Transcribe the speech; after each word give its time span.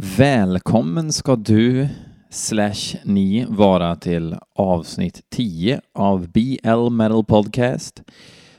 Välkommen 0.00 1.12
ska 1.12 1.36
du 1.36 1.88
slash 2.30 2.96
ni 3.04 3.46
vara 3.48 3.96
till 3.96 4.36
avsnitt 4.54 5.20
10 5.30 5.80
av 5.94 6.28
BL 6.28 6.90
Metal 6.90 7.24
Podcast 7.24 8.02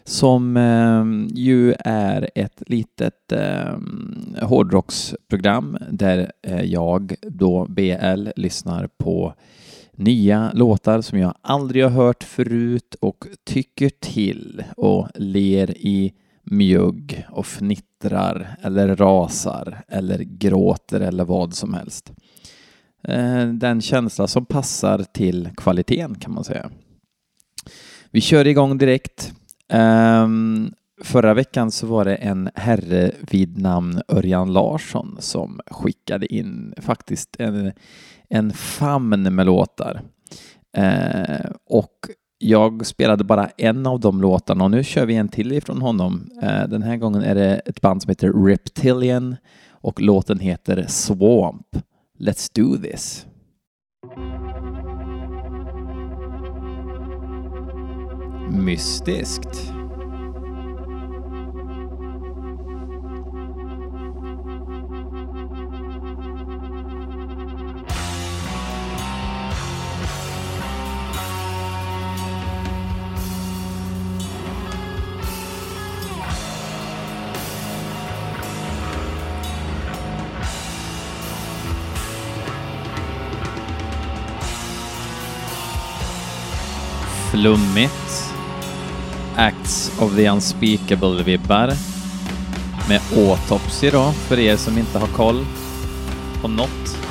som 0.04 0.58
eh, 0.58 1.38
ju 1.38 1.74
är 1.80 2.30
ett 2.36 2.64
litet 2.68 3.32
eh, 3.32 3.78
hårdrocksprogram 4.42 5.78
där 5.92 6.32
eh, 6.44 6.62
jag 6.62 7.16
då 7.22 7.66
BL 7.70 8.30
lyssnar 8.36 8.88
på 8.98 9.34
nya 9.92 10.52
låtar 10.54 11.02
som 11.02 11.20
jag 11.20 11.34
aldrig 11.42 11.84
har 11.84 11.92
hört 11.92 12.24
förut 12.24 12.96
och 13.00 13.26
tycker 13.44 13.90
till 13.90 14.64
och 14.78 15.08
ler 15.16 15.78
i 15.78 16.14
mjugg 16.52 17.26
och 17.30 17.46
fnittrar 17.46 18.56
eller 18.62 18.96
rasar 18.96 19.84
eller 19.88 20.20
gråter 20.20 21.00
eller 21.00 21.26
vad 21.26 21.54
som 21.54 21.74
helst. 21.74 22.12
Eh, 23.04 23.48
den 23.48 23.82
känsla 23.82 24.28
som 24.28 24.46
passar 24.46 25.04
till 25.04 25.50
kvaliteten 25.58 26.16
kan 26.16 26.34
man 26.34 26.44
säga. 26.44 26.70
Vi 28.12 28.22
kör 28.22 28.48
igång 28.48 28.78
direkt. 28.78 29.34
Ehm, 29.70 30.74
förra 31.04 31.34
veckan 31.34 31.72
så 31.72 31.88
var 31.88 32.06
det 32.06 32.16
en 32.16 32.50
herre 32.56 33.12
vid 33.20 33.62
namn 33.62 34.02
Örjan 34.08 34.54
Larsson 34.54 35.18
som 35.20 35.60
skickade 35.72 36.34
in 36.34 36.74
faktiskt 36.78 37.36
en, 37.40 37.72
en 38.30 38.54
famn 38.54 39.36
med 39.36 39.46
låtar. 39.46 40.02
Eh, 40.74 41.39
jag 42.50 42.86
spelade 42.86 43.24
bara 43.24 43.48
en 43.58 43.88
av 43.88 44.00
de 44.00 44.22
låtarna 44.22 44.64
och 44.64 44.72
nu 44.72 44.84
kör 44.84 45.06
vi 45.06 45.16
en 45.16 45.28
till 45.28 45.52
ifrån 45.52 45.82
honom. 45.82 46.30
Eh, 46.42 46.68
den 46.68 46.84
här 46.84 46.98
gången 46.98 47.24
är 47.24 47.36
det 47.36 47.56
ett 47.66 47.82
band 47.82 48.02
som 48.02 48.10
heter 48.10 48.46
Reptilian 48.46 49.36
och 49.70 50.02
låten 50.02 50.40
heter 50.40 50.86
Swamp. 50.88 51.68
Let's 52.20 52.52
do 52.54 52.78
this. 52.78 53.26
Mystiskt. 58.52 59.79
Flummigt. 87.40 88.34
Acts 89.36 89.92
of 90.00 90.16
the 90.16 90.30
Unspeakable-vibbar. 90.30 91.74
Med 92.90 93.02
Autopsy 93.16 93.90
då, 93.90 94.12
för 94.12 94.40
er 94.40 94.58
som 94.58 94.78
inte 94.78 95.00
har 95.00 95.08
koll 95.08 95.46
på 96.42 96.48
något. 96.48 97.09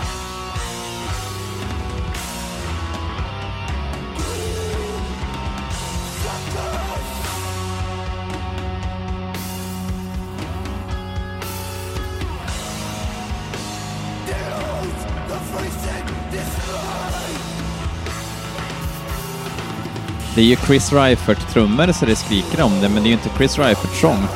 Det 20.39 20.43
är 20.43 20.47
ju 20.47 20.57
Chris 20.57 20.93
Reifert-trummor 20.93 21.93
så 21.93 22.07
det 22.07 22.17
skriker 22.17 22.63
om 22.63 22.81
det, 22.81 22.89
men 22.89 23.03
det 23.03 23.07
är 23.07 23.11
ju 23.11 23.13
inte 23.13 23.31
Chris 23.37 23.59
Reifert-sång. 23.59 24.27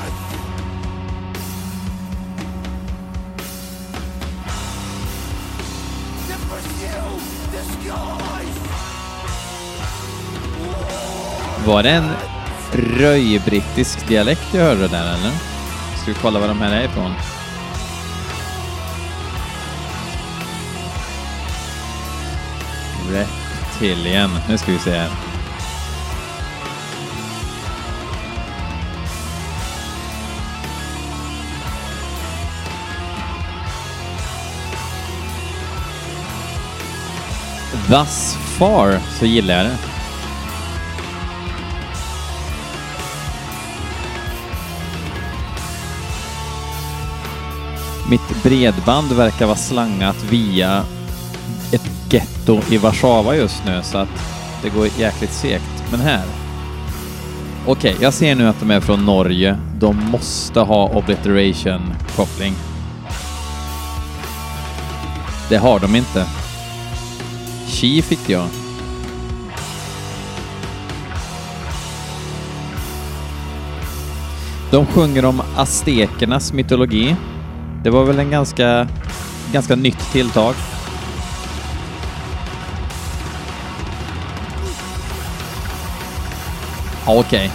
Var 11.66 11.82
det 11.82 11.90
en 11.90 12.10
röj-brittisk 12.72 14.08
dialekt 14.08 14.54
jag 14.54 14.64
hörde 14.64 14.88
där 14.88 15.14
eller? 15.14 15.32
Ska 15.96 16.06
vi 16.06 16.14
kolla 16.14 16.40
var 16.40 16.48
de 16.48 16.60
här 16.60 16.72
är 16.72 16.84
ifrån? 16.84 17.14
Reptilien, 23.10 24.30
Nu 24.48 24.58
ska 24.58 24.72
vi 24.72 24.78
se 24.78 24.90
här. 24.90 25.31
Thus 37.92 38.36
far 38.58 38.98
så 39.18 39.26
gillar 39.26 39.54
jag 39.54 39.66
det. 39.66 39.76
Mitt 48.10 48.42
bredband 48.42 49.12
verkar 49.12 49.46
vara 49.46 49.56
slangat 49.56 50.24
via 50.30 50.84
ett 51.72 51.90
getto 52.10 52.60
i 52.70 52.76
Warszawa 52.76 53.36
just 53.36 53.64
nu 53.66 53.80
så 53.82 53.98
att 53.98 54.08
det 54.62 54.68
går 54.68 54.88
jäkligt 54.98 55.32
segt. 55.32 55.84
Men 55.90 56.00
här. 56.00 56.24
Okej, 57.66 57.92
okay, 57.92 58.04
jag 58.04 58.14
ser 58.14 58.34
nu 58.34 58.48
att 58.48 58.60
de 58.60 58.70
är 58.70 58.80
från 58.80 59.04
Norge. 59.04 59.58
De 59.78 59.96
måste 59.96 60.60
ha 60.60 60.88
obliteration-koppling. 60.88 62.54
Det 65.48 65.56
har 65.56 65.80
de 65.80 65.96
inte. 65.96 66.26
Chi 67.82 68.02
fick 68.02 68.28
jag. 68.28 68.48
De 74.70 74.86
sjunger 74.86 75.24
om 75.24 75.42
aztekernas 75.56 76.52
mytologi. 76.52 77.16
Det 77.84 77.90
var 77.90 78.04
väl 78.04 78.18
en 78.18 78.30
ganska, 78.30 78.88
ganska 79.52 79.76
nytt 79.76 80.12
tilltag. 80.12 80.54
Ja, 87.06 87.18
Okej. 87.18 87.20
Okay. 87.20 87.50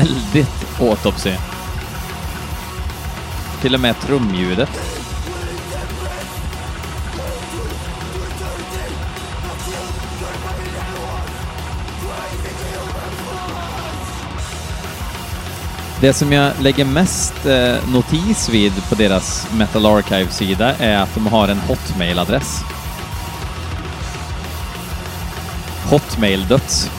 Väldigt 0.00 0.80
autopsy. 0.80 1.32
Till 3.60 3.74
och 3.74 3.80
med 3.80 4.00
trumljudet. 4.00 4.95
Det 16.00 16.12
som 16.12 16.32
jag 16.32 16.52
lägger 16.60 16.84
mest 16.84 17.46
eh, 17.46 17.88
notis 17.88 18.48
vid 18.48 18.72
på 18.88 18.94
deras 18.94 19.46
Metal 19.52 19.86
Archive-sida 19.86 20.74
är 20.74 20.96
att 20.98 21.14
de 21.14 21.26
har 21.26 21.48
en 21.48 21.58
Hotmail-adress. 21.58 22.60
Hotmail-döds. 25.90 26.90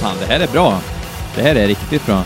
Fan, 0.00 0.16
det 0.20 0.26
här 0.26 0.40
är 0.40 0.48
bra. 0.48 0.80
Det 1.34 1.42
här 1.42 1.54
är 1.54 1.66
riktigt 1.66 2.06
bra. 2.06 2.24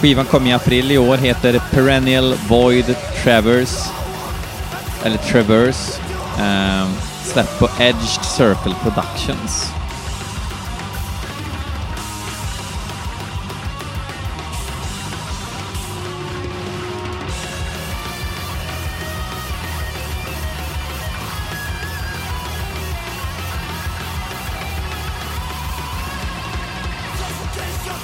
Skivan 0.00 0.26
kom 0.26 0.46
i 0.46 0.52
april 0.52 0.92
i 0.92 0.98
år, 0.98 1.16
heter 1.16 1.60
Perennial 1.70 2.34
Void 2.48 2.96
Traverse. 3.22 3.90
Eller 5.04 5.16
Traverse. 5.16 6.00
Um, 6.38 6.92
släppt 7.24 7.58
på 7.58 7.68
Edged 7.80 8.24
Circle 8.24 8.74
Productions. 8.82 9.72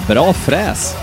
Bra 0.07 0.33
fräs! 0.33 1.02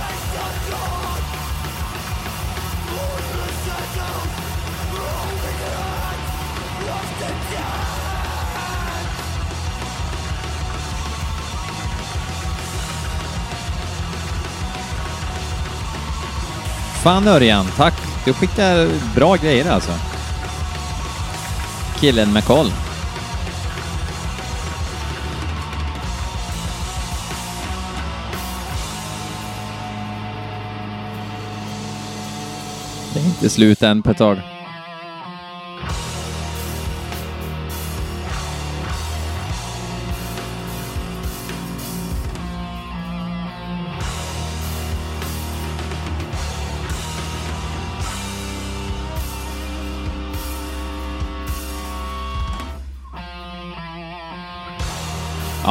Fan 17.02 17.28
Örjan, 17.28 17.66
tack. 17.76 17.94
Du 18.24 18.32
skickar 18.32 18.88
bra 19.14 19.36
grejer 19.36 19.70
alltså. 19.70 19.92
Killen 22.00 22.32
med 22.32 22.44
koll. 22.44 22.72
Det 33.14 33.20
är 33.20 33.24
inte 33.24 33.50
slut 33.50 33.82
än 33.82 34.02
på 34.02 34.10
ett 34.10 34.18
tag. 34.18 34.59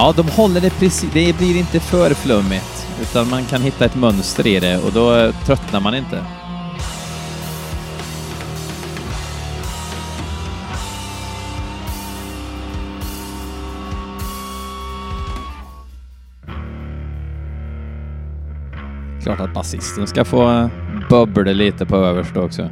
Ja, 0.01 0.13
de 0.15 0.27
håller 0.27 0.61
det 0.61 0.69
precis. 0.69 1.11
Det 1.13 1.37
blir 1.37 1.57
inte 1.57 1.79
för 1.79 2.13
flummigt, 2.13 2.87
utan 3.01 3.29
man 3.29 3.45
kan 3.45 3.61
hitta 3.61 3.85
ett 3.85 3.95
mönster 3.95 4.47
i 4.47 4.59
det 4.59 4.77
och 4.77 4.91
då 4.93 5.15
eh, 5.15 5.35
tröttnar 5.45 5.79
man 5.79 5.95
inte. 5.95 6.25
Klart 19.23 19.39
att 19.39 19.53
basisten 19.53 20.07
ska 20.07 20.25
få 20.25 20.51
eh, 20.51 20.69
bubbla 21.09 21.51
lite 21.51 21.85
på 21.85 21.95
överst 21.95 22.37
också. 22.37 22.69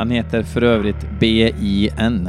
Han 0.00 0.10
heter 0.10 0.42
för 0.42 0.62
övrigt 0.62 1.06
B.I.N. 1.18 2.28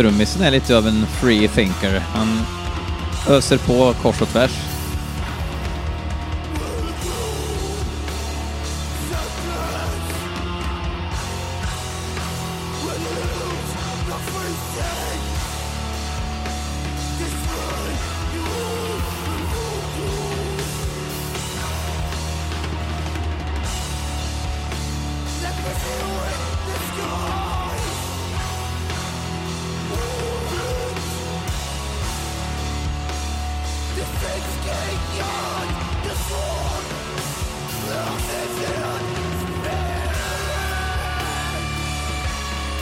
Trummisen 0.00 0.42
är 0.42 0.50
lite 0.50 0.76
av 0.76 0.86
en 0.88 1.06
free 1.06 1.48
thinker. 1.48 2.02
Han 2.14 2.40
öser 3.28 3.58
på 3.58 3.94
kors 4.02 4.22
och 4.22 4.28
tvärs. 4.28 4.69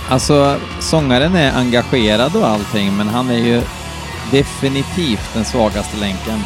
Alltså, 0.09 0.61
sångaren 0.81 1.35
är 1.35 1.53
engagerad 1.53 2.37
och 2.37 2.49
allting, 2.49 2.97
men 2.97 3.09
han 3.09 3.31
är 3.31 3.39
ju 3.39 3.63
definitivt 4.31 5.35
den 5.35 5.45
svagaste 5.45 5.97
länken. 5.97 6.41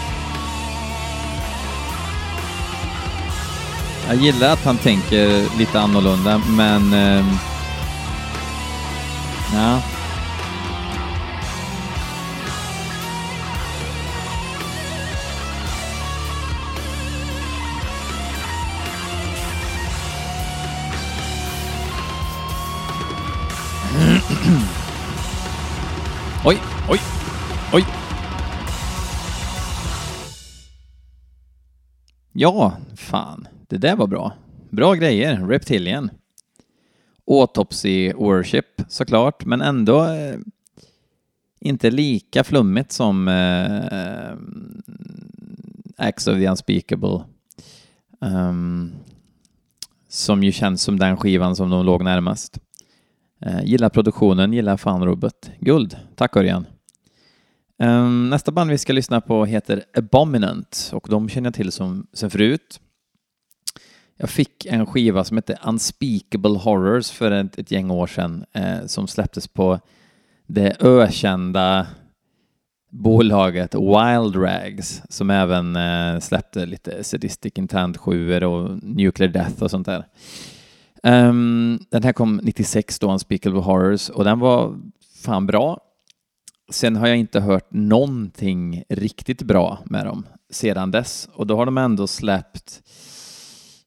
Jag 4.08 4.16
gillar 4.16 4.52
att 4.52 4.64
han 4.64 4.78
tänker 4.78 5.58
lite 5.58 5.80
annorlunda, 5.80 6.42
men... 6.48 6.92
Eh, 6.92 7.24
ja. 9.54 9.80
Ja, 32.42 32.76
fan. 32.96 33.48
Det 33.68 33.78
där 33.78 33.96
var 33.96 34.06
bra. 34.06 34.32
Bra 34.70 34.94
grejer. 34.94 35.46
Reptilian. 35.46 36.10
Autopsy 37.26 38.12
Worship 38.12 38.66
såklart, 38.88 39.44
men 39.44 39.60
ändå 39.60 40.04
eh, 40.04 40.38
inte 41.60 41.90
lika 41.90 42.44
flummigt 42.44 42.92
som 42.92 43.28
eh, 43.28 44.32
Acts 45.96 46.26
of 46.26 46.34
the 46.34 46.48
Unspeakable. 46.48 47.20
Um, 48.20 48.93
som 50.08 50.43
ju 50.43 50.52
känns 50.52 50.82
som 50.82 50.98
den 50.98 51.17
skivan 51.17 51.56
som 51.56 51.70
de 51.70 51.86
låg 51.86 52.05
närmast. 52.05 52.58
Eh, 53.40 53.64
gillar 53.64 53.88
produktionen, 53.88 54.52
gillar 54.52 54.76
fan 54.76 55.05
Robert. 55.05 55.50
Guld. 55.60 55.96
Tack 56.17 56.36
Örjan. 56.36 56.67
Um, 57.82 58.31
nästa 58.31 58.53
band 58.53 58.70
vi 58.70 58.79
ska 58.79 58.93
lyssna 58.93 59.20
på 59.20 59.44
heter 59.44 59.84
Abominant 59.94 60.91
och 60.93 61.06
de 61.10 61.29
känner 61.29 61.46
jag 61.46 61.55
till 61.55 61.72
som, 61.72 62.06
sen 62.12 62.31
förut. 62.31 62.81
Jag 64.17 64.31
fick 64.31 64.67
en 64.67 64.86
skiva 64.86 65.24
som 65.24 65.36
hette 65.36 65.58
Unspeakable 65.65 66.58
Horrors 66.58 67.10
för 67.10 67.31
ett, 67.31 67.58
ett 67.58 67.70
gäng 67.70 67.91
år 67.91 68.06
sedan 68.06 68.44
eh, 68.53 68.86
som 68.86 69.08
släpptes 69.08 69.48
på 69.48 69.81
det 70.46 70.77
ökända 70.81 71.86
bolaget 72.91 73.74
Wild 73.74 74.36
Rags 74.36 75.03
som 75.08 75.31
även 75.31 75.77
eh, 75.77 76.20
släppte 76.20 76.67
lite 76.67 77.05
Sadistic 77.05 77.53
Intent 77.56 77.96
7 77.96 78.44
och 78.44 78.82
Nuclear 78.82 79.29
Death 79.29 79.62
och 79.62 79.70
sånt 79.70 79.86
där. 79.86 80.06
Um, 81.03 81.84
den 81.91 82.03
här 82.03 82.12
kom 82.12 82.41
96 82.43 82.98
då, 82.98 83.12
Unspeakable 83.12 83.60
Horrors, 83.60 84.10
och 84.10 84.24
den 84.24 84.39
var 84.39 84.79
fan 85.24 85.46
bra. 85.46 85.81
Sen 86.72 86.96
har 86.96 87.06
jag 87.08 87.17
inte 87.17 87.41
hört 87.41 87.72
någonting 87.72 88.82
riktigt 88.88 89.43
bra 89.43 89.79
med 89.84 90.06
dem 90.06 90.26
sedan 90.50 90.91
dess 90.91 91.29
och 91.32 91.46
då 91.46 91.56
har 91.56 91.67
de 91.67 91.79
ändå 91.79 92.06
släppt, 92.06 92.82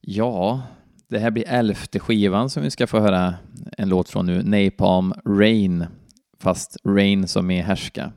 ja, 0.02 0.62
det 1.10 1.20
här 1.20 1.32
blir 1.32 1.48
elfte 1.48 2.00
skivan 2.00 2.50
som 2.50 2.64
vi 2.64 2.72
ska 2.72 2.88
få 2.88 3.00
höra 3.00 3.34
en 3.78 3.90
låt 3.90 4.10
från 4.10 4.26
nu, 4.26 4.44
Napalm 4.44 5.14
Rain, 5.26 5.86
fast 6.40 6.78
Rain 6.88 7.28
som 7.28 7.52
är 7.52 7.64
härska. 7.64 8.12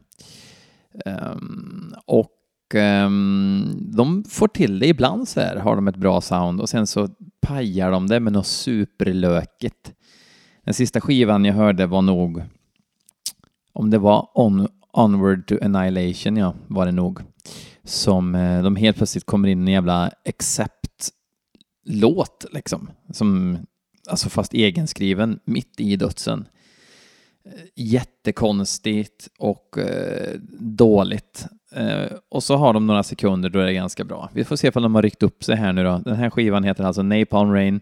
Um, 1.06 1.94
och 2.06 2.74
um, 2.74 3.92
de 3.96 4.24
får 4.24 4.48
till 4.48 4.78
det 4.78 4.86
ibland 4.86 5.28
så 5.28 5.40
här, 5.40 5.56
har 5.56 5.76
de 5.76 5.88
ett 5.88 5.96
bra 5.96 6.20
sound 6.20 6.60
och 6.60 6.68
sen 6.68 6.86
så 6.86 7.08
pajar 7.40 7.90
de 7.90 8.06
det 8.06 8.20
med 8.20 8.32
något 8.32 8.46
superlökigt. 8.46 9.92
Den 10.64 10.74
sista 10.74 11.00
skivan 11.00 11.44
jag 11.44 11.54
hörde 11.54 11.86
var 11.86 12.02
nog, 12.02 12.42
om 13.78 13.90
det 13.90 13.98
var 13.98 14.28
on, 14.34 14.68
Onward 14.92 15.46
to 15.46 15.54
Annihilation, 15.62 16.36
ja, 16.36 16.54
var 16.66 16.86
det 16.86 16.92
nog, 16.92 17.20
som 17.84 18.34
eh, 18.34 18.62
de 18.62 18.76
helt 18.76 18.96
plötsligt 18.96 19.24
kommer 19.24 19.48
in 19.48 19.58
i 19.58 19.62
en 19.62 19.68
jävla 19.74 20.10
accept-låt, 20.24 20.84
liksom, 22.52 22.90
som, 23.12 23.58
alltså 24.10 24.28
fast 24.28 24.54
egenskriven, 24.54 25.40
mitt 25.44 25.80
i 25.80 25.96
dödsen. 25.96 26.48
Eh, 27.44 27.52
jättekonstigt 27.76 29.28
och 29.38 29.78
eh, 29.78 30.34
dåligt. 30.60 31.46
Eh, 31.72 32.12
och 32.28 32.42
så 32.42 32.56
har 32.56 32.72
de 32.72 32.86
några 32.86 33.02
sekunder 33.02 33.48
då 33.48 33.58
är 33.58 33.66
det 33.66 33.72
ganska 33.72 34.04
bra. 34.04 34.30
Vi 34.32 34.44
får 34.44 34.56
se 34.56 34.70
om 34.74 34.82
de 34.82 34.94
har 34.94 35.02
ryckt 35.02 35.22
upp 35.22 35.44
sig 35.44 35.56
här 35.56 35.72
nu 35.72 35.84
då. 35.84 36.02
Den 36.04 36.16
här 36.16 36.30
skivan 36.30 36.64
heter 36.64 36.84
alltså 36.84 37.02
Napalm 37.02 37.52
Rain 37.52 37.80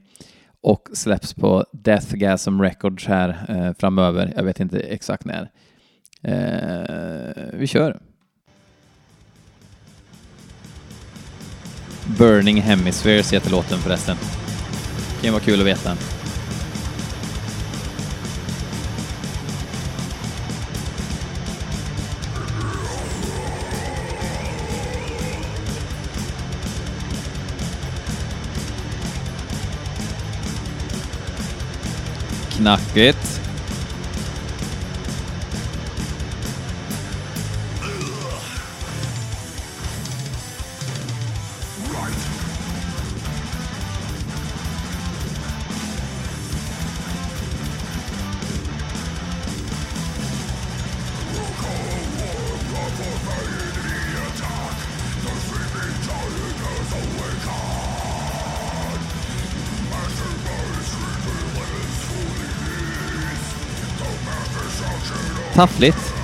och 0.61 0.89
släpps 0.93 1.35
på 1.35 1.65
Deathgasm 1.73 2.61
Records 2.61 3.07
här 3.07 3.29
eh, 3.49 3.73
framöver. 3.79 4.33
Jag 4.37 4.45
vet 4.45 4.61
inte 4.61 4.79
exakt 4.79 5.25
när. 5.25 5.51
Eh, 6.23 7.45
vi 7.53 7.67
kör. 7.67 8.01
Burning 12.19 12.61
Hemispheres 12.63 13.33
heter 13.33 13.51
låten 13.51 13.79
förresten. 13.79 14.17
Det 15.17 15.23
kan 15.23 15.33
vara 15.33 15.43
kul 15.43 15.61
att 15.61 15.67
veta. 15.67 15.97
Knackigt. 32.51 33.46
Taffligt. 65.57 66.15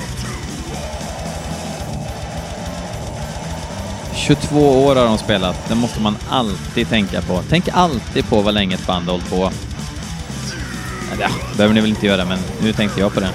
22 4.14 4.84
år 4.84 4.96
har 4.96 5.04
de 5.04 5.18
spelat. 5.18 5.68
Det 5.68 5.74
måste 5.74 6.00
man 6.00 6.16
alltid 6.28 6.88
tänka 6.88 7.22
på. 7.22 7.42
Tänk 7.48 7.68
alltid 7.72 8.28
på 8.28 8.40
vad 8.40 8.54
länge 8.54 8.74
ett 8.74 8.86
band 8.86 9.04
har 9.04 9.12
hållit 9.12 9.30
på. 9.30 9.50
Eller 11.12 11.22
ja, 11.22 11.28
det 11.50 11.56
behöver 11.56 11.74
ni 11.74 11.80
väl 11.80 11.90
inte 11.90 12.06
göra, 12.06 12.24
men 12.24 12.38
nu 12.62 12.72
tänkte 12.72 13.00
jag 13.00 13.14
på 13.14 13.20
det. 13.20 13.30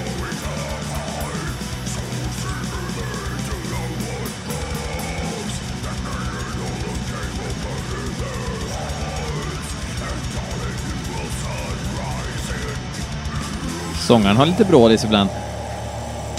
Sångaren 14.06 14.36
har 14.36 14.46
lite 14.46 14.64
brådis 14.64 15.04
ibland. 15.04 15.30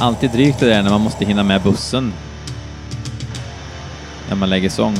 Alltid 0.01 0.31
drygt 0.31 0.59
det 0.59 0.65
där 0.65 0.83
när 0.83 0.89
man 0.89 1.01
måste 1.01 1.25
hinna 1.25 1.43
med 1.43 1.61
bussen. 1.61 2.13
När 4.29 4.35
man 4.35 4.49
lägger 4.49 4.69
sång. 4.69 4.95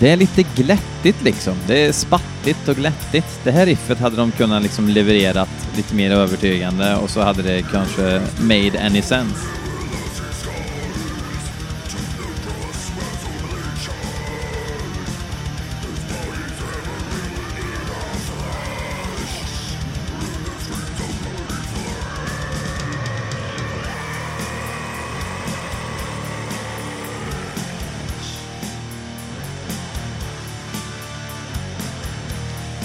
Det 0.00 0.10
är 0.10 0.16
lite 0.16 0.42
glättigt 0.42 1.22
liksom. 1.22 1.54
Det 1.66 1.86
är 1.86 1.92
spattigt 1.92 2.68
och 2.68 2.76
glättigt. 2.76 3.40
Det 3.44 3.50
här 3.50 3.66
riffet 3.66 3.98
hade 3.98 4.16
de 4.16 4.32
kunnat 4.32 4.62
liksom 4.62 4.88
levererat 4.88 5.48
lite 5.76 5.94
mer 5.94 6.10
övertygande 6.10 6.96
och 6.96 7.10
så 7.10 7.20
hade 7.20 7.42
det 7.42 7.62
kanske 7.72 8.22
made 8.40 8.86
any 8.86 9.02
sense. 9.02 9.63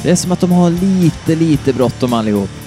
Det 0.09 0.13
är 0.13 0.15
som 0.15 0.31
att 0.31 0.39
de 0.39 0.51
har 0.51 0.69
lite, 0.69 1.35
lite 1.35 1.73
bråttom 1.73 2.13
allihop. 2.13 2.58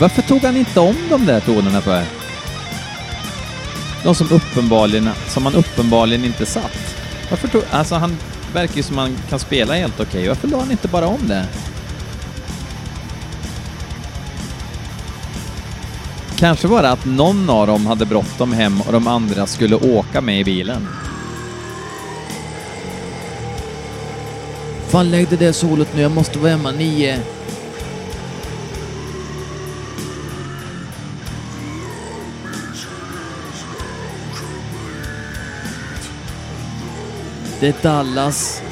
Varför 0.00 0.22
tog 0.22 0.42
han 0.42 0.56
inte 0.56 0.80
om 0.80 0.96
de 1.10 1.26
där 1.26 1.40
tonerna 1.40 1.80
för? 1.80 2.02
De 4.04 4.14
som 4.14 4.28
uppenbarligen, 4.32 5.10
som 5.28 5.44
han 5.44 5.54
uppenbarligen 5.54 6.24
inte 6.24 6.46
satt. 6.46 6.96
Varför 7.30 7.48
tog, 7.48 7.62
alltså 7.70 7.94
han 7.94 8.16
verkar 8.54 8.76
ju 8.76 8.82
som 8.82 8.98
han 8.98 9.16
kan 9.28 9.38
spela 9.38 9.74
helt 9.74 10.00
okej. 10.00 10.06
Okay. 10.06 10.28
Varför 10.28 10.48
la 10.48 10.58
han 10.58 10.70
inte 10.70 10.88
bara 10.88 11.06
om 11.06 11.28
det? 11.28 11.46
Kanske 16.36 16.68
var 16.68 16.82
det 16.82 16.90
att 16.90 17.04
någon 17.04 17.50
av 17.50 17.66
dem 17.66 17.86
hade 17.86 18.06
bråttom 18.06 18.52
hem 18.52 18.80
och 18.80 18.92
de 18.92 19.06
andra 19.06 19.46
skulle 19.46 19.76
åka 19.76 20.20
med 20.20 20.40
i 20.40 20.44
bilen. 20.44 20.88
Fan 24.88 25.10
lägg 25.10 25.28
det 25.28 25.36
där 25.36 25.52
solot 25.52 25.88
nu, 25.94 26.02
jag 26.02 26.12
måste 26.12 26.38
vara 26.38 26.50
hemma 26.50 26.70
nio. 26.70 27.20
Det 37.60 37.68
är 37.68 37.82
Dallas. 37.82 38.62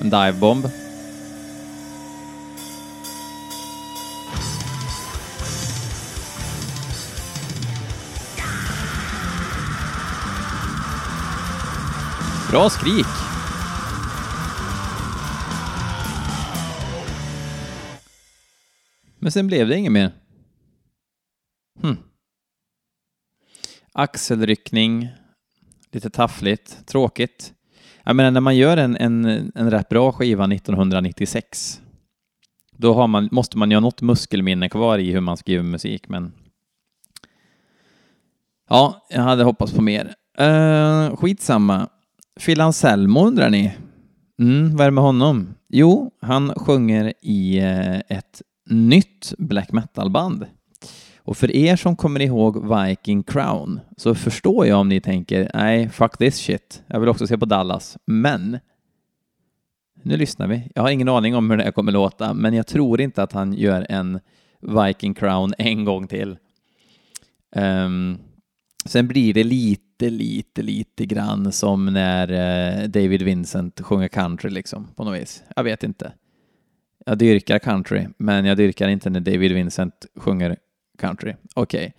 En 0.00 0.10
divebomb. 0.10 0.66
Bra 12.56 12.70
skrik. 12.70 13.06
Men 19.18 19.32
sen 19.32 19.46
blev 19.46 19.68
det 19.68 19.76
inget 19.76 19.92
mer. 19.92 20.12
Hm. 21.82 21.96
Axelryckning, 23.92 25.08
lite 25.92 26.10
taffligt, 26.10 26.86
tråkigt. 26.86 27.52
Jag 28.04 28.16
menar, 28.16 28.30
när 28.30 28.40
man 28.40 28.56
gör 28.56 28.76
en, 28.76 28.96
en, 28.96 29.24
en 29.54 29.70
rätt 29.70 29.88
bra 29.88 30.12
skiva 30.12 30.44
1996, 30.44 31.80
då 32.72 32.94
har 32.94 33.06
man, 33.06 33.28
måste 33.32 33.58
man 33.58 33.70
ju 33.70 33.76
ha 33.76 33.80
något 33.80 34.02
muskelminne 34.02 34.68
kvar 34.68 34.98
i 34.98 35.12
hur 35.12 35.20
man 35.20 35.36
skriver 35.36 35.64
musik, 35.64 36.08
men 36.08 36.32
ja, 38.68 39.06
jag 39.10 39.22
hade 39.22 39.44
hoppats 39.44 39.72
på 39.72 39.82
mer. 39.82 40.14
Uh, 40.40 41.16
skitsamma. 41.16 41.88
Phil 42.40 42.60
Anselmo 42.60 43.26
undrar 43.26 43.50
ni? 43.50 43.76
Mm, 44.38 44.76
vad 44.76 44.80
är 44.80 44.84
det 44.84 44.94
med 44.94 45.04
honom? 45.04 45.54
Jo, 45.68 46.10
han 46.20 46.54
sjunger 46.56 47.12
i 47.22 47.58
eh, 47.58 47.96
ett 47.96 48.42
nytt 48.70 49.34
black 49.38 49.72
metal-band. 49.72 50.46
Och 51.18 51.36
för 51.36 51.56
er 51.56 51.76
som 51.76 51.96
kommer 51.96 52.20
ihåg 52.20 52.76
Viking 52.76 53.22
Crown 53.22 53.80
så 53.96 54.14
förstår 54.14 54.66
jag 54.66 54.80
om 54.80 54.88
ni 54.88 55.00
tänker 55.00 55.50
nej, 55.54 55.88
fuck 55.88 56.18
this 56.18 56.36
shit. 56.36 56.82
Jag 56.86 57.00
vill 57.00 57.08
också 57.08 57.26
se 57.26 57.38
på 57.38 57.46
Dallas. 57.46 57.98
Men 58.04 58.58
nu 60.02 60.16
lyssnar 60.16 60.46
vi. 60.46 60.70
Jag 60.74 60.82
har 60.82 60.90
ingen 60.90 61.08
aning 61.08 61.36
om 61.36 61.50
hur 61.50 61.56
det 61.56 61.64
här 61.64 61.72
kommer 61.72 61.92
låta, 61.92 62.34
men 62.34 62.54
jag 62.54 62.66
tror 62.66 63.00
inte 63.00 63.22
att 63.22 63.32
han 63.32 63.52
gör 63.52 63.86
en 63.88 64.20
Viking 64.60 65.14
Crown 65.14 65.54
en 65.58 65.84
gång 65.84 66.06
till. 66.06 66.36
Um, 67.56 68.18
sen 68.84 69.08
blir 69.08 69.34
det 69.34 69.44
lite, 69.44 69.85
lite, 70.02 70.62
lite 70.62 71.06
grann 71.06 71.52
som 71.52 71.86
när 71.86 72.32
eh, 72.32 72.88
David 72.88 73.22
Vincent 73.22 73.80
sjunger 73.80 74.08
country 74.08 74.50
liksom, 74.50 74.88
på 74.96 75.04
något 75.04 75.20
vis. 75.20 75.42
Jag 75.56 75.64
vet 75.64 75.82
inte. 75.82 76.12
Jag 77.06 77.18
dyrkar 77.18 77.58
country, 77.58 78.06
men 78.16 78.44
jag 78.44 78.56
dyrkar 78.56 78.88
inte 78.88 79.10
när 79.10 79.20
David 79.20 79.52
Vincent 79.52 80.06
sjunger 80.16 80.56
country. 80.98 81.34
Okej. 81.54 81.94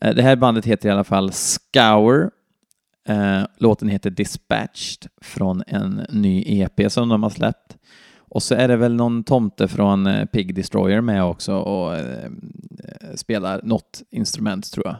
Okay. 0.00 0.14
Det 0.14 0.22
här 0.22 0.36
bandet 0.36 0.66
heter 0.66 0.88
i 0.88 0.92
alla 0.92 1.04
fall 1.04 1.32
Scour. 1.32 2.30
Eh, 3.08 3.42
låten 3.56 3.88
heter 3.88 4.10
Dispatched 4.10 5.06
från 5.20 5.62
en 5.66 6.06
ny 6.08 6.44
EP 6.46 6.92
som 6.92 7.08
de 7.08 7.22
har 7.22 7.30
släppt. 7.30 7.76
Och 8.18 8.42
så 8.42 8.54
är 8.54 8.68
det 8.68 8.76
väl 8.76 8.94
någon 8.94 9.24
tomte 9.24 9.68
från 9.68 10.26
Pig 10.32 10.54
Destroyer 10.54 11.00
med 11.00 11.24
också 11.24 11.56
och 11.56 11.98
spelar 13.14 13.60
något 13.62 14.02
instrument 14.10 14.72
tror 14.72 14.86
jag 14.86 14.96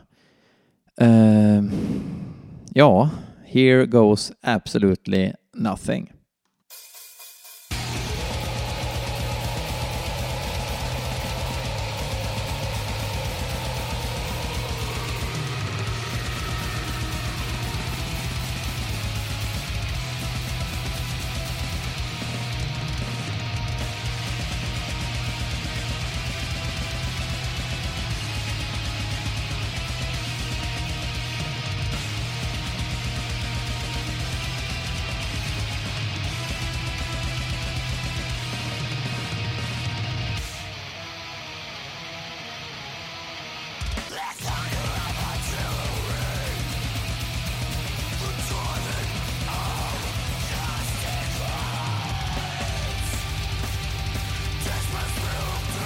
ja, 2.74 3.10
here 3.44 3.86
goes 3.86 4.32
absolutely 4.42 5.32
nothing. 5.54 6.19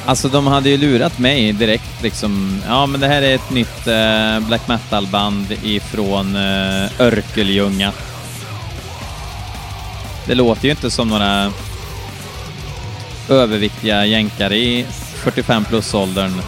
Alltså 0.06 0.28
de 0.28 0.46
hade 0.46 0.70
ju 0.70 0.76
lurat 0.76 1.18
mig 1.18 1.52
direkt 1.52 2.02
liksom. 2.02 2.62
Ja, 2.66 2.87
men 2.87 3.00
det 3.00 3.08
här 3.08 3.23
är 3.23 3.34
ett 3.34 3.50
nytt 3.50 3.87
eh, 3.87 4.40
black 4.40 4.68
metal-band 4.68 5.52
ifrån 5.62 6.37
eh, 6.37 7.00
Örkelljunga. 7.00 7.92
Det 10.26 10.34
låter 10.34 10.64
ju 10.64 10.70
inte 10.70 10.90
som 10.90 11.08
några 11.08 11.52
överviktiga 13.28 14.06
jänkare 14.06 14.56
i 14.56 14.87
45 15.14 15.64
plus-åldern 15.64 16.40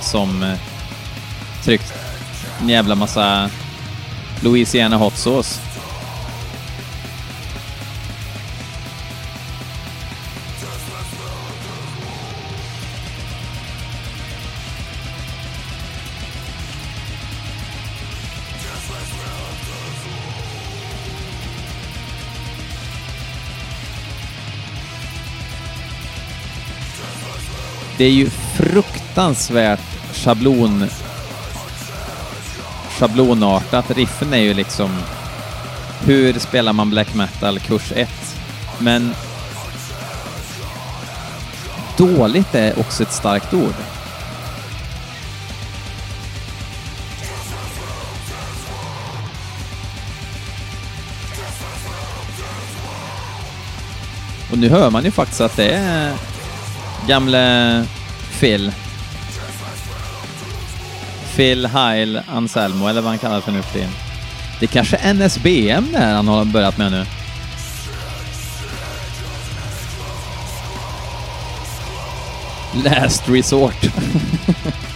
som 0.00 0.42
eh, 0.42 0.58
tryckt 1.64 1.92
en 2.60 2.68
jävla 2.68 2.94
massa 2.94 3.50
Louisiana 4.40 4.96
hot 4.96 5.16
sauce. 5.16 5.60
Det 28.04 28.08
är 28.08 28.12
ju 28.12 28.30
fruktansvärt 28.30 29.80
schablon 30.12 30.84
schablonartat. 32.88 33.90
Riffen 33.90 34.34
är 34.34 34.38
ju 34.38 34.54
liksom 34.54 34.90
hur 36.00 36.38
spelar 36.38 36.72
man 36.72 36.90
black 36.90 37.14
metal 37.14 37.58
kurs 37.58 37.92
1? 37.96 38.08
Men 38.78 39.14
dåligt 41.96 42.54
är 42.54 42.78
också 42.78 43.02
ett 43.02 43.12
starkt 43.12 43.54
ord. 43.54 43.74
Och 54.50 54.58
nu 54.58 54.68
hör 54.68 54.90
man 54.90 55.04
ju 55.04 55.10
faktiskt 55.10 55.40
att 55.40 55.56
det 55.56 55.70
är 55.70 56.33
gamle 57.06 57.84
Phil. 58.40 58.72
Phil 61.36 61.66
Heil 61.66 62.20
Anselmo, 62.28 62.88
eller 62.88 63.00
vad 63.00 63.10
han 63.10 63.18
kallar 63.18 63.40
för 63.40 63.52
nu 63.52 63.62
för 63.62 63.78
Det 64.60 64.66
är 64.66 64.68
kanske 64.68 65.12
NSBM 65.12 65.92
där 65.92 66.14
han 66.14 66.28
har 66.28 66.44
börjat 66.44 66.78
med 66.78 66.92
nu. 66.92 67.06
Last 72.84 73.28
Resort. 73.28 73.86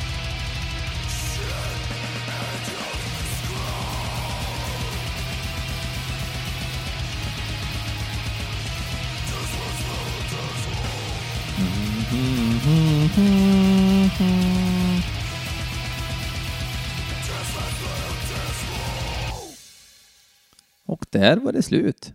där 21.20 21.36
var 21.36 21.52
det 21.52 21.62
slut. 21.62 22.12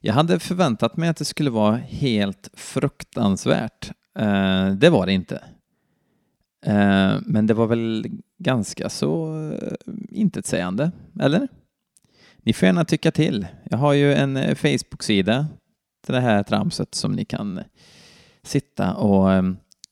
Jag 0.00 0.14
hade 0.14 0.38
förväntat 0.38 0.96
mig 0.96 1.08
att 1.08 1.16
det 1.16 1.24
skulle 1.24 1.50
vara 1.50 1.76
helt 1.76 2.50
fruktansvärt. 2.54 3.90
Eh, 4.18 4.70
det 4.70 4.90
var 4.90 5.06
det 5.06 5.12
inte. 5.12 5.44
Eh, 6.66 7.16
men 7.22 7.46
det 7.46 7.54
var 7.54 7.66
väl 7.66 8.06
ganska 8.38 8.88
så 8.88 9.38
eh, 9.50 9.72
intetsägande, 10.08 10.90
eller? 11.20 11.48
Ni 12.36 12.52
får 12.52 12.66
gärna 12.66 12.84
tycka 12.84 13.10
till. 13.10 13.46
Jag 13.64 13.78
har 13.78 13.92
ju 13.92 14.14
en 14.14 14.36
eh, 14.36 14.54
Facebook-sida 14.54 15.46
till 16.04 16.14
det 16.14 16.20
här 16.20 16.42
tramset 16.42 16.94
som 16.94 17.12
ni 17.12 17.24
kan 17.24 17.60
sitta 18.42 18.94
och 18.94 19.32
eh, 19.32 19.42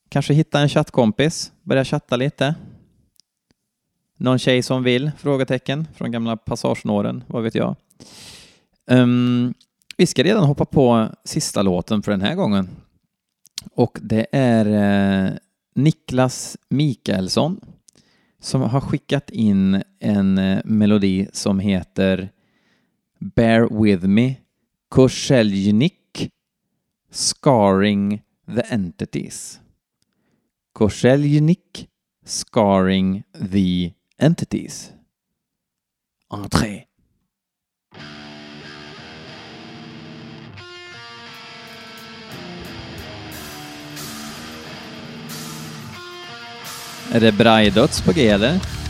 kanske 0.08 0.34
hitta 0.34 0.60
en 0.60 0.68
chattkompis, 0.68 1.52
börja 1.62 1.84
chatta 1.84 2.16
lite. 2.16 2.54
Någon 4.22 4.38
tjej 4.38 4.62
som 4.62 4.82
vill? 4.82 5.10
Frågetecken 5.18 5.88
från 5.94 6.10
gamla 6.10 6.36
passagenåren, 6.36 7.24
vad 7.26 7.42
vet 7.42 7.54
jag. 7.54 7.76
Um, 8.90 9.54
vi 9.96 10.06
ska 10.06 10.22
redan 10.22 10.44
hoppa 10.44 10.64
på 10.64 11.08
sista 11.24 11.62
låten 11.62 12.02
för 12.02 12.12
den 12.12 12.20
här 12.20 12.34
gången. 12.34 12.68
Och 13.74 13.98
det 14.02 14.26
är 14.32 14.66
eh, 15.26 15.32
Niklas 15.74 16.56
Mikaelsson 16.68 17.60
som 18.40 18.60
har 18.60 18.80
skickat 18.80 19.30
in 19.30 19.82
en 20.00 20.38
eh, 20.38 20.60
melodi 20.64 21.28
som 21.32 21.58
heter 21.58 22.30
Bear 23.18 23.82
with 23.82 24.06
me, 24.06 24.34
Korseljnik, 24.88 26.30
Scarring 27.10 28.22
the 28.46 28.74
Entities. 28.74 29.60
Korseljnik, 30.72 31.88
Scarring 32.24 33.22
the 33.52 33.92
entities. 34.22 34.90
Entrée. 36.28 36.84
Är 47.12 47.20
det 47.20 47.32
Braidöts 47.32 48.02
på 48.02 48.12
G 48.12 48.28
eller? 48.28 48.81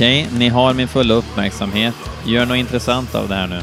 Okej, 0.00 0.26
okay, 0.26 0.38
ni 0.38 0.48
har 0.48 0.74
min 0.74 0.88
fulla 0.88 1.14
uppmärksamhet. 1.14 1.94
Gör 2.26 2.46
något 2.46 2.56
intressant 2.56 3.14
av 3.14 3.28
det 3.28 3.34
här 3.34 3.46
nu. 3.46 3.62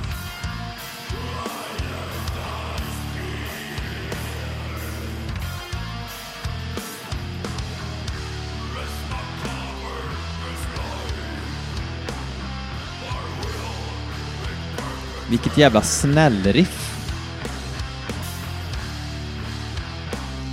Vilket 15.29 15.57
jävla 15.57 15.81
snällriff. 15.81 17.07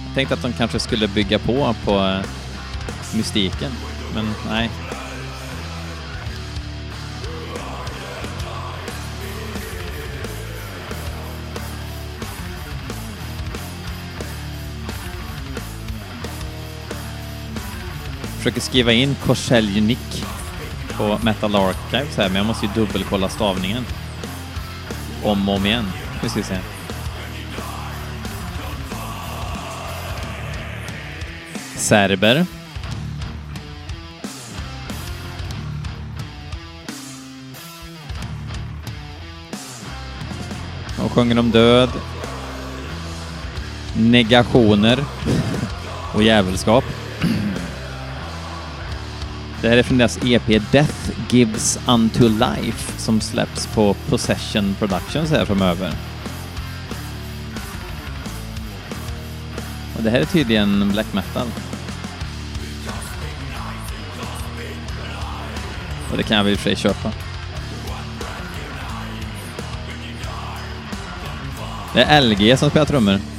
Jag 0.06 0.14
tänkte 0.14 0.34
att 0.34 0.42
de 0.42 0.52
kanske 0.52 0.78
skulle 0.80 1.08
bygga 1.08 1.38
på 1.38 1.74
på 1.84 1.98
eh, 1.98 2.20
mystiken, 3.16 3.72
men 4.14 4.26
nej, 4.48 4.70
Försöker 18.44 18.60
skriva 18.60 18.92
in 18.92 19.14
Korseljunik 19.14 20.24
på 20.96 21.18
Metal 21.22 21.54
Archives 21.54 22.16
här, 22.16 22.28
men 22.28 22.36
jag 22.36 22.46
måste 22.46 22.66
ju 22.66 22.72
dubbelkolla 22.74 23.28
stavningen. 23.28 23.84
Om 25.22 25.48
och 25.48 25.54
om 25.54 25.66
igen. 25.66 25.84
Nu 26.22 26.28
ska 26.28 26.38
vi 26.38 26.44
se. 26.44 26.58
Serber. 31.76 32.46
De 40.96 41.08
sjunger 41.08 41.38
om 41.38 41.50
död, 41.50 41.90
negationer 43.96 45.04
och 46.14 46.22
djävulskap. 46.22 46.84
Det 49.64 49.70
här 49.70 49.76
är 49.76 49.82
från 49.82 49.98
deras 49.98 50.18
EP 50.24 50.72
Death 50.72 51.10
Gives 51.30 51.78
Unto 51.88 52.28
Life 52.28 52.98
som 52.98 53.20
släpps 53.20 53.66
på 53.66 53.94
Possession 53.94 54.76
Productions 54.78 55.30
här 55.30 55.44
framöver. 55.44 55.92
Och 59.96 60.02
det 60.02 60.10
här 60.10 60.20
är 60.20 60.24
tydligen 60.24 60.90
black 60.92 61.12
metal. 61.12 61.46
Och 66.10 66.16
det 66.16 66.22
kan 66.22 66.36
jag 66.36 66.44
väl 66.44 66.52
i 66.52 66.56
och 66.56 66.60
för 66.60 66.70
sig 66.70 66.76
köpa. 66.76 67.12
Det 71.94 72.02
är 72.02 72.20
LG 72.20 72.58
som 72.58 72.70
spelar 72.70 72.86
trummor. 72.86 73.33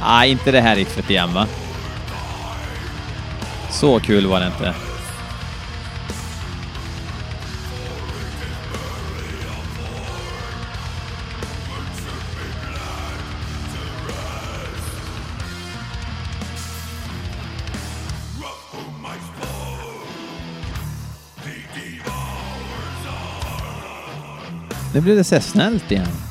Nej, 0.00 0.30
inte 0.30 0.50
det 0.50 0.60
här 0.60 0.76
riffet 0.76 1.10
igen 1.10 1.34
va? 1.34 1.46
Så 3.70 4.00
kul 4.00 4.26
var 4.26 4.40
det 4.40 4.46
inte. 4.46 4.74
Nu 24.94 25.02
blev 25.02 25.16
det 25.16 25.24
så 25.24 25.40
snällt 25.40 25.92
igen. 25.92 26.25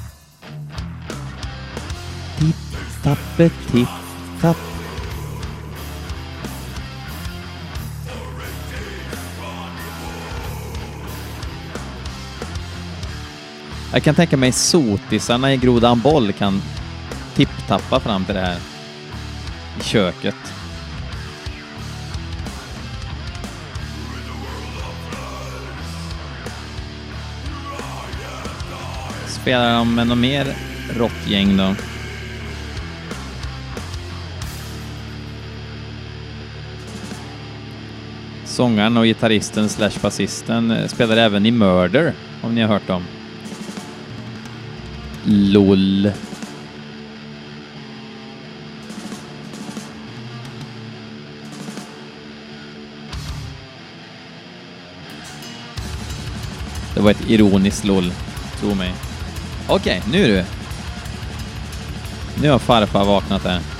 Tappe, 3.06 3.50
tipp-tapp. 3.50 4.58
Jag 13.94 14.04
kan 14.04 14.15
tänka 14.15 14.38
mig 14.38 14.52
sotisarna 14.52 15.54
i 15.54 15.58
Grodan 15.58 16.00
Boll 16.00 16.34
kan 16.34 16.62
tipptappa 17.36 18.00
fram 18.00 18.26
till 18.26 18.36
det 18.36 18.41
här 18.41 18.58
i 19.80 19.84
köket. 19.84 20.36
Spelar 29.28 29.78
de 29.78 29.96
med 29.96 30.08
något 30.08 30.18
mer 30.18 30.56
rockgäng 30.98 31.58
då? 31.58 31.76
Sångaren 38.56 38.98
och 38.98 39.06
gitarristen 39.06 39.70
slash 39.70 39.91
basisten 40.02 40.72
eh, 40.72 40.88
spelar 40.88 41.18
även 41.18 41.46
i 41.46 41.52
Murder, 41.52 42.13
om 42.41 42.56
ni 42.56 42.62
har 42.62 42.68
hört 42.68 42.88
dem. 42.88 43.04
LOL. 45.26 46.12
Det 56.94 57.02
var 57.02 57.12
ett 57.12 57.30
ironiskt 57.30 57.86
LOL, 57.86 58.12
tro 58.60 58.76
mig. 58.76 58.94
Okej, 59.68 60.02
nu 60.12 60.28
du. 60.28 60.44
Nu 62.41 62.50
har 62.50 62.60
farfar 62.60 63.06
vaknat 63.06 63.44
där. 63.44 63.75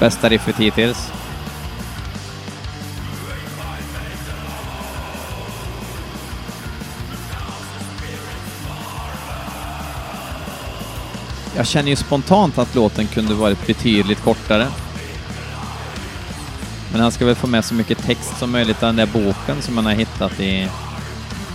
Bästa 0.00 0.28
riffet 0.28 0.56
hittills. 0.56 1.12
Jag 11.56 11.66
känner 11.66 11.88
ju 11.88 11.96
spontant 11.96 12.58
att 12.58 12.74
låten 12.74 13.06
kunde 13.06 13.34
varit 13.34 13.66
betydligt 13.66 14.20
kortare. 14.20 14.66
Men 16.92 17.00
han 17.00 17.12
ska 17.12 17.26
väl 17.26 17.34
få 17.34 17.46
med 17.46 17.64
så 17.64 17.74
mycket 17.74 17.98
text 17.98 18.38
som 18.38 18.50
möjligt 18.50 18.82
av 18.82 18.94
den 18.94 18.96
där 18.96 19.06
boken 19.06 19.62
som 19.62 19.76
han 19.76 19.86
har 19.86 19.92
hittat 19.92 20.40
i 20.40 20.68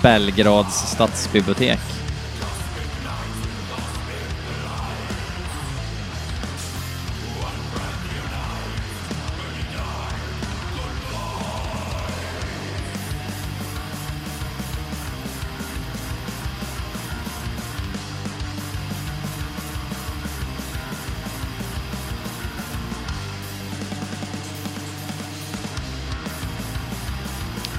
Belgrads 0.02 0.92
stadsbibliotek. 0.92 1.80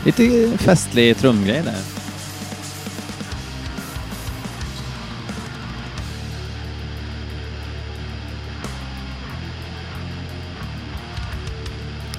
Lite 0.05 0.59
festlig 0.59 1.17
trumgrej 1.17 1.63
där. 1.63 1.75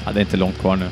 Ja, 0.06 0.12
det 0.12 0.20
är 0.20 0.22
inte 0.22 0.38
långt 0.38 0.58
kvar 0.58 0.76
nu. 0.76 0.90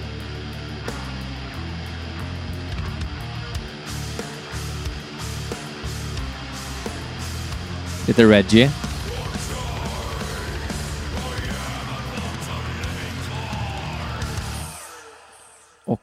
Lite 8.07 8.23
Reggie. 8.23 8.71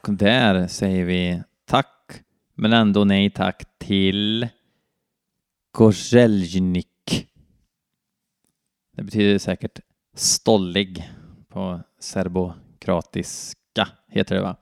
Och 0.07 0.13
där 0.13 0.67
säger 0.67 1.05
vi 1.05 1.43
tack, 1.65 2.23
men 2.55 2.73
ändå 2.73 3.03
nej 3.03 3.29
tack 3.29 3.63
till 3.77 4.47
Gorzelnik. 5.71 6.87
Det 8.95 9.03
betyder 9.03 9.39
säkert 9.39 9.79
stollig 10.15 11.09
på 11.49 11.81
serbokratiska, 11.99 13.87
heter 14.07 14.35
det 14.35 14.41
va? 14.41 14.55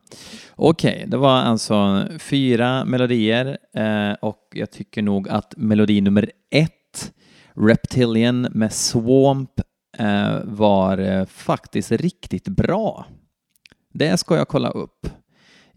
Okej, 0.55 0.95
okay, 0.95 1.05
det 1.05 1.17
var 1.17 1.37
alltså 1.37 2.07
fyra 2.19 2.85
melodier 2.85 3.57
eh, 3.73 4.13
och 4.21 4.47
jag 4.51 4.71
tycker 4.71 5.01
nog 5.01 5.29
att 5.29 5.53
melodi 5.57 6.01
nummer 6.01 6.31
ett, 6.49 7.13
Reptilian 7.53 8.41
med 8.41 8.73
Swamp, 8.73 9.61
eh, 9.97 10.39
var 10.43 10.97
eh, 10.97 11.25
faktiskt 11.25 11.91
riktigt 11.91 12.47
bra. 12.47 13.05
Det 13.93 14.17
ska 14.17 14.35
jag 14.35 14.47
kolla 14.47 14.69
upp. 14.69 15.07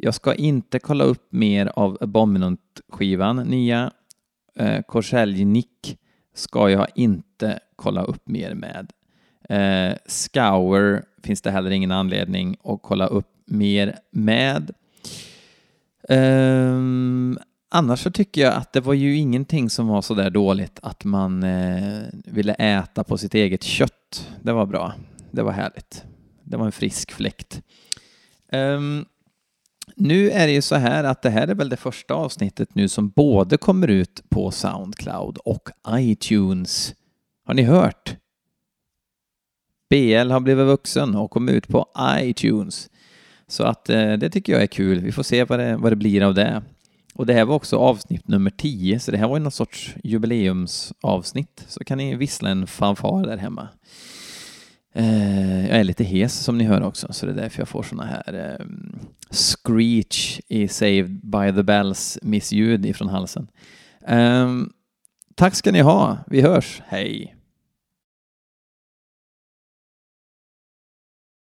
Jag 0.05 0.15
ska 0.15 0.35
inte 0.35 0.79
kolla 0.79 1.05
upp 1.05 1.33
mer 1.33 1.73
av 1.77 1.99
Abominant-skivan, 2.01 3.37
nya. 3.37 3.91
Eh, 4.57 4.83
Korselj 4.83 5.65
ska 6.35 6.71
jag 6.71 6.87
inte 6.95 7.59
kolla 7.77 8.03
upp 8.03 8.29
mer 8.29 8.55
med. 8.55 8.93
Eh, 9.49 9.97
Scour 10.07 11.05
finns 11.23 11.43
det 11.43 11.51
heller 11.51 11.71
ingen 11.71 11.91
anledning 11.91 12.57
att 12.65 12.83
kolla 12.83 13.07
upp 13.07 13.29
mer 13.47 13.99
med. 14.11 14.75
Um, 16.09 17.39
annars 17.69 18.01
så 18.01 18.11
tycker 18.11 18.41
jag 18.41 18.55
att 18.55 18.73
det 18.73 18.81
var 18.81 18.95
ju 18.95 19.17
ingenting 19.17 19.71
som 19.71 19.87
var 19.87 20.03
så 20.03 20.15
där 20.15 20.31
dåligt 20.31 20.79
att 20.83 21.05
man 21.05 21.43
eh, 21.43 22.03
ville 22.13 22.55
äta 22.55 23.05
på 23.05 23.19
sitt 23.19 23.35
eget 23.35 23.63
kött. 23.63 24.31
Det 24.41 24.53
var 24.53 24.67
bra. 24.67 24.95
Det 25.31 25.43
var 25.43 25.53
härligt. 25.53 26.05
Det 26.43 26.57
var 26.57 26.67
en 26.67 26.73
frisk 26.73 27.13
fläkt. 27.13 27.63
Um, 28.53 29.07
nu 29.97 30.31
är 30.31 30.47
det 30.47 30.53
ju 30.53 30.63
så 30.63 30.75
här 30.75 31.05
att 31.05 31.23
det 31.23 31.31
här 31.31 31.49
är 31.49 31.55
väl 31.55 31.69
det 31.69 31.77
första 31.77 32.15
avsnittet 32.15 32.75
nu 32.75 32.89
som 32.89 33.09
både 33.09 33.57
kommer 33.57 33.89
ut 33.89 34.23
på 34.29 34.51
Soundcloud 34.51 35.39
och 35.39 35.69
iTunes. 35.89 36.95
Har 37.47 37.55
ni 37.55 37.63
hört? 37.63 38.17
BL 39.91 40.31
har 40.31 40.41
blivit 40.41 40.67
vuxen 40.67 41.15
och 41.15 41.31
kom 41.31 41.49
ut 41.49 41.69
på 41.69 41.87
iTunes. 42.21 42.91
Så 43.47 43.65
att 43.65 43.91
eh, 43.91 44.13
det 44.13 44.31
tycker 44.31 44.53
jag 44.53 44.63
är 44.63 44.67
kul. 44.67 45.01
Vi 45.01 45.13
får 45.13 45.23
se 45.23 45.45
vad 45.45 45.59
det, 45.59 45.77
vad 45.77 45.93
det 45.93 45.97
blir 45.97 46.23
av 46.23 46.35
det. 46.35 46.63
Och 47.15 47.27
det 47.27 47.35
här 47.35 47.45
var 47.45 47.55
också 47.55 47.77
avsnitt 47.77 48.29
nummer 48.29 48.51
10, 48.51 49.01
så 49.01 49.11
det 49.11 49.19
här 49.19 49.29
var 49.29 49.37
ju 49.37 49.43
någon 49.43 49.53
sorts 49.53 49.95
jubileumsavsnitt. 50.05 51.65
Så 51.69 51.85
kan 51.85 51.99
ni 51.99 52.15
vissla 52.15 52.51
en 52.51 52.67
fanfar 52.67 53.27
där 53.27 53.37
hemma. 53.37 53.69
Eh, 54.95 55.67
jag 55.69 55.81
är 55.81 55.85
lite 55.85 56.05
hes 56.05 56.35
som 56.35 56.59
ni 56.59 56.65
hör 56.65 56.83
också, 56.83 57.13
så 57.13 57.27
det 57.27 57.33
är 57.33 57.37
därför 57.37 57.61
jag 57.61 57.69
får 57.69 57.83
såna 57.83 58.05
här 58.05 58.57
eh, 58.61 58.67
screech 59.31 60.41
i 60.49 60.69
Saved 60.69 61.21
by 61.23 61.53
the 61.57 61.63
Bells 61.63 62.19
missljud 62.23 62.87
ifrån 62.87 63.09
halsen. 63.09 63.49
Eh, 64.07 64.51
tack 65.35 65.55
ska 65.55 65.73
ni 65.73 65.81
ha. 65.81 66.19
Vi 66.27 66.41
hörs. 66.41 66.83
Hej! 66.87 67.37